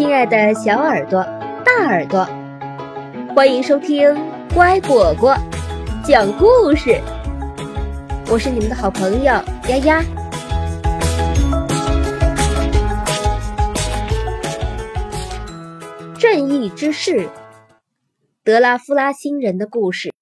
[0.00, 1.22] 亲爱的小耳朵、
[1.62, 2.24] 大耳朵，
[3.34, 4.16] 欢迎收听
[4.54, 5.36] 乖果果
[6.02, 6.98] 讲故事。
[8.32, 9.24] 我是你们的好朋友
[9.68, 10.02] 丫丫。
[16.18, 17.28] 正义之士，
[18.42, 20.14] 德拉夫拉星人的故事。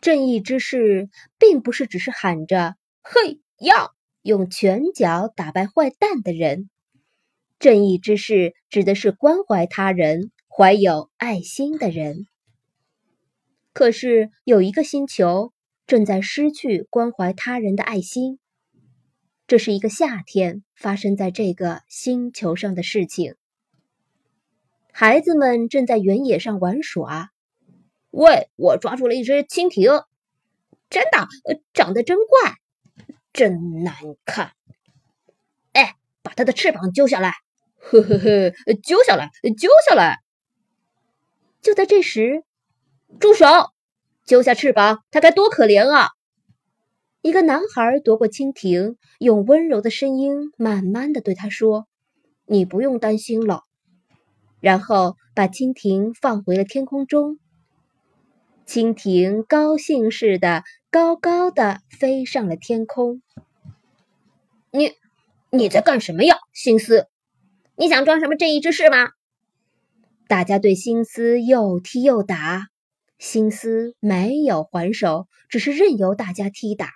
[0.00, 3.88] 正义之士并不是只是喊着“嘿呀”，
[4.22, 6.68] 用拳脚打败坏蛋的人。
[7.62, 12.26] 正义之士指的是关怀他人、怀有爱心的人。
[13.72, 15.52] 可是有一个星球
[15.86, 18.40] 正在失去关怀他人的爱心。
[19.46, 23.36] 这是一个夏天发生在这个星球上的事情。
[24.92, 27.30] 孩子们正在原野上玩耍。
[28.10, 30.02] 喂，我抓住了一只蜻蜓，
[30.90, 31.28] 真的，
[31.72, 32.56] 长得真怪，
[33.32, 33.94] 真难
[34.24, 34.50] 看。
[35.70, 35.94] 哎，
[36.24, 37.34] 把它的翅膀揪下来。
[37.82, 38.52] 呵呵呵，
[38.82, 40.20] 揪下来，揪下来！
[41.60, 42.44] 就在这时，
[43.20, 43.46] 住手！
[44.24, 46.10] 揪下翅膀，它该多可怜啊！
[47.22, 51.86] 一个男孩夺过蜻蜓，用温柔的声音慢慢的对他说
[52.46, 53.64] ：“你不用担心了。”
[54.60, 57.38] 然后把蜻蜓放回了天空中。
[58.66, 63.22] 蜻蜓高兴似的高高的飞上了天空。
[64.70, 64.92] 你，
[65.50, 67.08] 你在干什么呀，心思？
[67.76, 69.10] 你想装什么正义之士吗？
[70.28, 72.66] 大家对心思又踢又打，
[73.18, 76.90] 心思没有还手，只是任由大家踢打。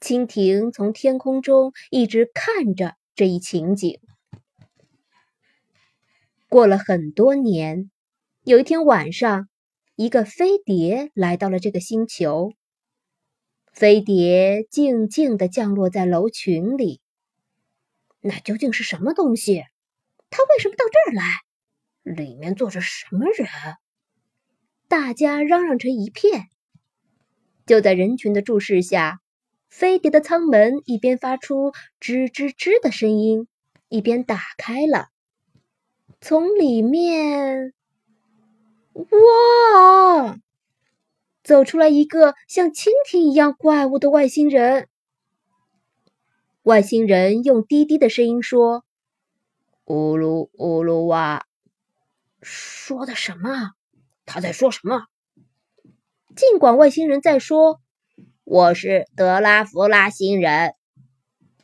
[0.00, 3.98] 蜻蜓从天空中一直看着这一情景。
[6.48, 7.90] 过了很多年，
[8.44, 9.48] 有一天晚上，
[9.96, 12.52] 一个飞碟来到了这个星球。
[13.72, 17.00] 飞碟静静地降落在楼群里。
[18.20, 19.64] 那究竟是什么东西？
[20.30, 21.24] 它为什么到这儿来？
[22.02, 23.48] 里面坐着什么人？
[24.88, 26.48] 大家嚷嚷成一片。
[27.66, 29.20] 就在人群的注视下，
[29.68, 33.46] 飞碟的舱门一边发出吱吱吱的声音，
[33.88, 35.08] 一边打开了。
[36.20, 37.72] 从里面，
[38.94, 40.38] 哇，
[41.44, 44.88] 走出来一个像蜻蜓一样怪物的外星人。
[46.68, 48.84] 外星人用低低的声音说
[49.88, 51.46] ：“乌鲁乌鲁哇，
[52.42, 53.70] 说的什么？
[54.26, 55.06] 他在说什么？”
[56.36, 57.80] 尽管外星人在说
[58.44, 60.74] ：“我是德拉弗拉星人。”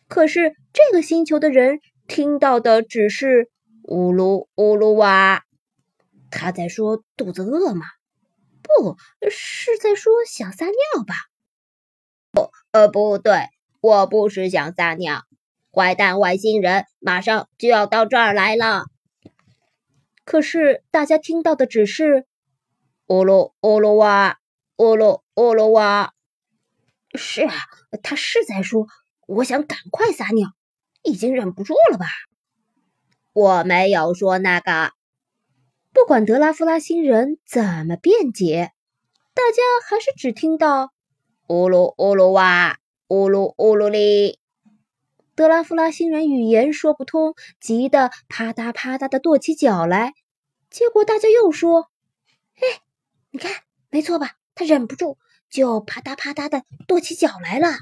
[0.09, 3.51] 可是这个星球的人听到的只是
[3.85, 5.45] “乌鲁乌鲁哇”。
[6.33, 7.85] 他在说肚子饿吗？
[8.63, 8.97] 不
[9.31, 11.15] 是在说想撒尿吧？
[12.33, 13.51] 不，呃，不对。
[13.85, 15.25] 我不是想撒尿，
[15.71, 18.85] 坏蛋外星人马上就要到这儿来了。
[20.25, 22.25] 可是大家听到的只是
[23.09, 24.39] “呜噜呜噜哇，
[24.79, 26.15] 呜噜呜噜哇”。
[27.15, 27.53] 是啊，
[28.03, 28.87] 他是在说
[29.27, 30.49] 我想赶快撒尿，
[31.03, 32.07] 已经忍不住了吧？
[33.35, 34.93] 我没有说那个。
[35.93, 38.73] 不管德拉夫拉星人怎么辩解，
[39.35, 40.95] 大家还是只听到
[41.49, 42.79] “呜噜呜噜哇”。
[43.09, 44.39] 呜噜呜噜哩！
[45.35, 50.15] 德拉夫拉星人语言说不通，急得啪嗒啪嗒的跺起脚来。
[50.71, 51.91] 结果大家又说
[52.57, 52.81] ：“哎，
[53.31, 53.53] 你看，
[53.91, 54.33] 没错吧？
[54.55, 55.19] 他忍不住
[55.51, 57.77] 就啪嗒啪嗒的跺起脚来了。”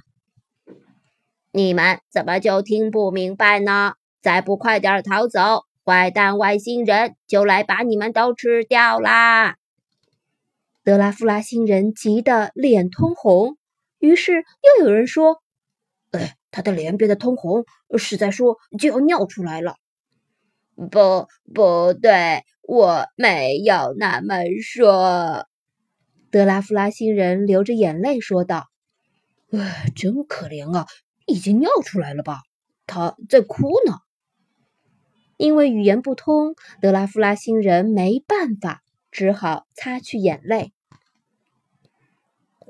[1.52, 3.94] 你们怎么就听不明白呢？
[4.20, 9.56] 再不快点逃走，坏蛋外星人就来把你们都吃掉啦！
[10.82, 13.56] 德拉夫拉星人急得脸通红。
[14.02, 15.40] 于是又有人说
[16.10, 17.64] ：“哎，他的脸变得通红，
[17.96, 19.76] 是在说就要尿出来了。”
[20.74, 25.46] 不，不对，我没有那么说。
[26.32, 28.66] 德拉夫拉星人流着眼泪说道
[29.52, 30.86] ：“哎，真可怜啊，
[31.26, 32.40] 已经尿出来了吧？
[32.86, 33.98] 他在哭呢。”
[35.38, 38.82] 因为语言不通，德拉夫拉星人没办法，
[39.12, 40.72] 只好擦去眼泪。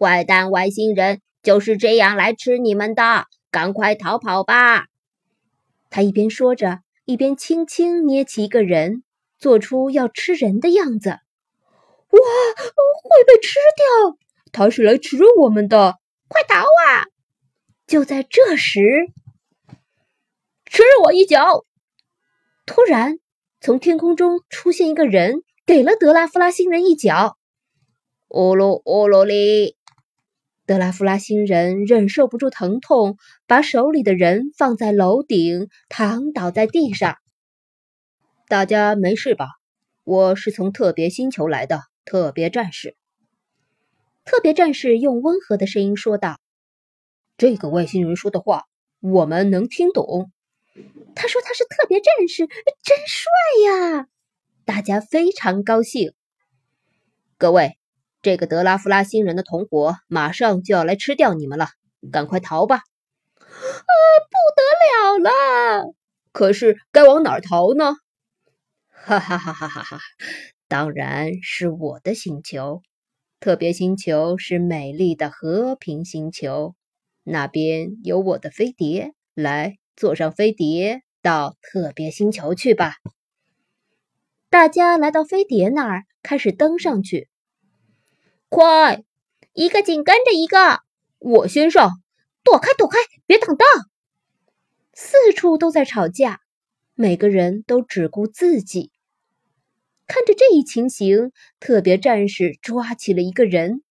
[0.02, 4.86] 坏蛋外星人就是这样来吃你们的，赶快逃跑吧！
[5.90, 9.04] 他一边说着，一边轻轻捏起一个人，
[9.38, 11.10] 做出要吃人的样子。
[11.10, 11.18] 哇，
[12.10, 14.18] 会被吃掉！
[14.50, 15.94] 他是来吃我们的，
[16.26, 17.06] 快逃啊！
[17.86, 18.80] 就在这时，
[20.66, 21.64] 吃我一脚！
[22.66, 23.20] 突然，
[23.60, 27.38] 从天空中出现一个人，给了德拉夫拉星人一脚。
[28.30, 29.76] 乌鲁乌鲁哩！
[30.64, 33.16] 德拉夫拉星人忍受不住疼痛，
[33.46, 37.16] 把手里的人放在楼顶，躺倒在地上。
[38.48, 39.48] 大家没事吧？
[40.04, 42.96] 我是从特别星球来的特别战士。
[44.24, 46.38] 特别战士用温和的声音说道
[47.36, 48.66] ：“这个外星人说的话，
[49.00, 50.30] 我们能听懂。”
[51.14, 53.30] 他说他是特别战士，真帅
[53.66, 54.06] 呀！
[54.64, 56.12] 大家非常高兴。
[57.36, 57.76] 各位，
[58.22, 61.66] 这个德拉夫拉星人的同伙马上就要来吃掉你们了，
[62.12, 62.76] 赶快逃吧！
[62.76, 63.92] 啊，
[64.30, 65.94] 不得了了！
[66.32, 67.96] 可是该往哪儿逃呢？
[68.90, 69.98] 哈哈哈哈哈哈！
[70.68, 72.82] 当然是我的星球，
[73.40, 76.76] 特别星球是美丽的和平星球，
[77.24, 82.94] 那边有我的飞碟，来坐上飞碟到特别星球去吧。
[84.48, 87.28] 大家来到飞碟那儿，开始登上去。
[88.54, 89.02] 快，
[89.54, 90.80] 一个紧跟着一个，
[91.18, 91.92] 我先上，
[92.44, 93.64] 躲开躲开，别挡道！
[94.92, 96.40] 四处都在吵架，
[96.94, 98.92] 每个人都只顾自己。
[100.06, 103.82] 看着这一情形，特别战士抓起了一个人，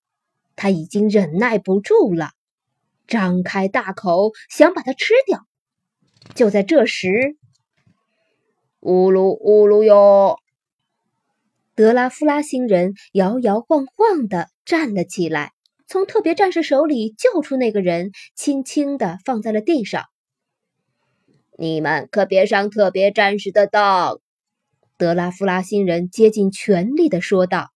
[0.56, 2.30] 他已经忍耐不住了，
[3.08, 5.48] 张开大口想把他吃掉。
[6.36, 7.36] 就在这时，
[8.80, 10.38] 呜噜呜噜哟！
[11.74, 15.52] 德拉夫拉星人摇摇晃晃的站了起来，
[15.88, 20.06] 从特别战士手里救出那个人，轻轻的放在了地上。
[21.58, 24.20] 你们可别上特别战士的当！
[24.98, 27.70] 德拉夫拉星人竭尽全力的说道：“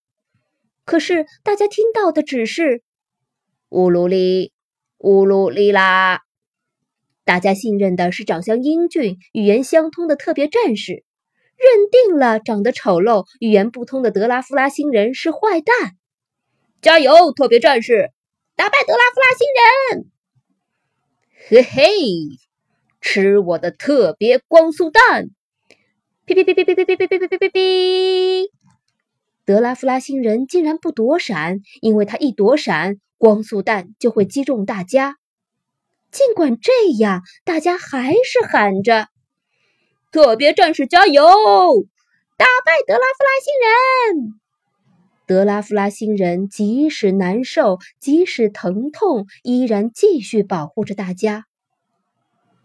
[0.85, 2.83] 可是大家听到的只是
[3.69, 4.53] ‘乌鲁里，
[4.99, 6.21] 乌鲁里啦’。
[7.25, 11.03] 大家信任的是长相英俊、语言相通的特别战士，
[11.57, 15.97] 认定了长得丑陋、语言不通的德拉夫拉星人是坏蛋。
[16.85, 18.11] 加油，特别战士，
[18.55, 20.05] 打败德拉夫拉星人！
[21.49, 21.89] 嘿嘿，
[23.01, 25.31] 吃我的特别光速弹！”
[26.27, 28.51] 哔哔哔哔哔哔哔哔哔哔哔哔！
[29.45, 35.17] 德拉夫拉星人竟然不躲闪，因为他一躲闪，光速弹就会击中大家。
[36.11, 39.07] 尽管这样，大家还是喊着
[40.13, 41.25] ：“特别战士加油，
[42.37, 44.39] 打败德拉夫拉星人！”
[45.25, 51.45] 德拉夫拉星人即使难受，即使疼痛，依然继续保护着大家。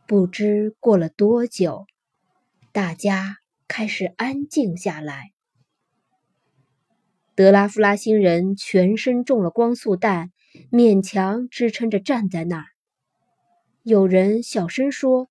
[0.07, 1.87] 不知过了多久，
[2.73, 3.37] 大家。
[3.73, 5.31] 开始安静下来。
[7.37, 10.33] 德拉夫拉星人全身中了光速弹，
[10.73, 12.65] 勉强支撑着站在那儿。
[13.85, 15.29] 有人小声说：“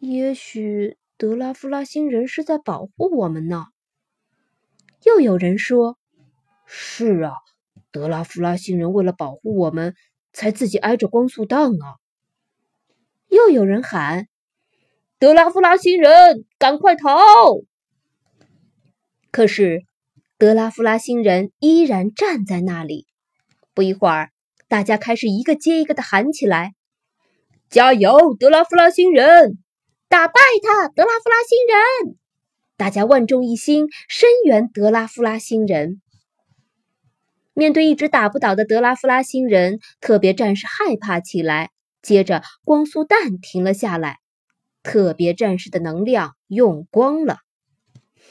[0.00, 3.68] 也许德拉夫拉星人是在保护我们呢。”
[5.06, 5.96] 又有人说
[6.66, 7.32] ：“是啊，
[7.90, 9.94] 德拉夫拉星人为了保护我们，
[10.32, 11.96] 才自己挨着光速弹啊。”
[13.28, 14.28] 又有人喊。
[15.18, 17.08] 德拉夫拉星人，赶快逃！
[19.30, 19.84] 可是，
[20.36, 23.06] 德拉夫拉星人依然站在那里。
[23.72, 24.30] 不一会儿，
[24.68, 26.74] 大家开始一个接一个的喊起来
[27.70, 29.58] ：“加油，德拉夫拉星人！
[30.08, 32.16] 打败他，德拉夫拉星人！”
[32.76, 36.02] 大家万众一心，声援德拉夫拉星人。
[37.54, 41.70] 面对一直打不倒的德拉夫拉星人，特别战士害怕起来。
[42.02, 44.18] 接着，光速弹停了下来。
[44.82, 47.38] 特别战士的能量用光了，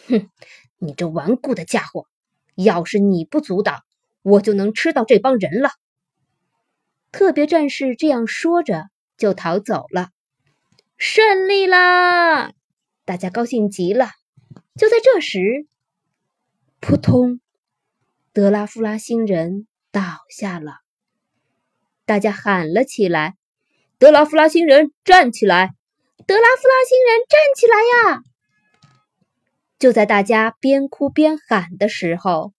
[0.07, 0.29] 哼！
[0.77, 2.05] 你这顽固的家伙，
[2.53, 3.79] 要是你不阻挡，
[4.21, 5.71] 我就能吃到这帮人了。
[7.11, 10.09] 特别战士这样说着，就逃走了。
[10.97, 12.51] 胜利啦！
[13.03, 14.09] 大家高兴极了。
[14.75, 15.65] 就在这时，
[16.79, 17.39] 扑通！
[18.33, 20.79] 德拉夫拉星人倒下了。
[22.03, 23.35] 大家喊了起来
[23.99, 25.75] ：“德拉夫拉星人，站起来！”
[26.25, 27.75] 德拉夫拉星人，站起来
[28.11, 28.23] 呀！
[29.77, 32.53] 就在大家边哭边喊的时候，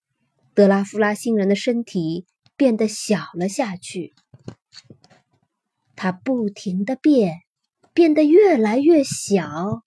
[0.53, 4.13] 德拉夫拉星人的身体变得小了下去。
[5.97, 7.41] 他不停的变，
[7.93, 9.81] 变得越来越小。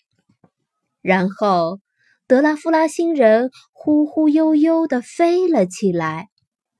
[1.00, 1.80] 然后，
[2.28, 6.28] 德拉夫拉星人忽忽悠悠的飞了起来，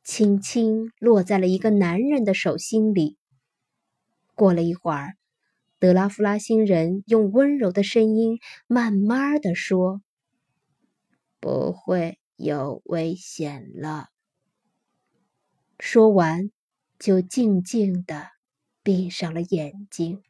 [0.04, 3.16] 轻轻落在了一个男人的手心里。
[4.34, 5.14] 过了一会儿。
[5.80, 10.02] 德拉夫拉星人用温柔的声音慢慢的说
[11.40, 14.08] ：“不会有危险了。”
[15.78, 16.50] 说完，
[16.98, 18.26] 就静静的
[18.82, 20.20] 闭上了眼睛。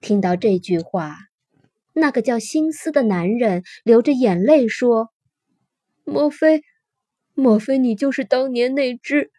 [0.00, 1.18] 听到这句话，
[1.98, 5.08] 那个叫心思的男人流着眼泪说
[6.04, 6.62] ：“莫非，
[7.32, 9.32] 莫非你就是当年那只？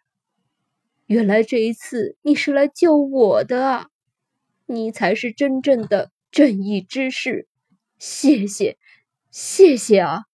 [1.06, 3.86] 原来这一次你是来救我的啊！”
[4.66, 7.46] 你才是真正的正义之士，
[7.96, 8.76] 谢谢，
[9.30, 10.24] 谢谢啊！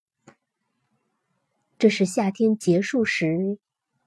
[1.78, 3.59] 这是夏天结束时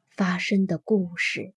[0.09, 1.53] 发生的故事。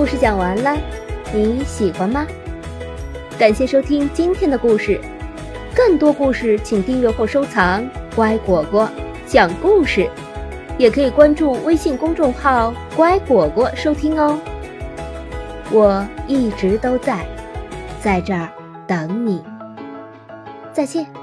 [0.00, 0.74] 故事讲完了，
[1.30, 2.26] 你喜欢吗？
[3.38, 4.98] 感谢收听今天的故事，
[5.76, 7.86] 更多故事请订阅或收藏。
[8.16, 8.88] 乖果果
[9.26, 10.08] 讲故事，
[10.78, 14.40] 也可以关注微信公众号“乖果果”收听哦。
[15.70, 17.26] 我一直都在，
[18.00, 18.48] 在这儿
[18.86, 19.44] 等你。
[20.72, 21.19] 再见。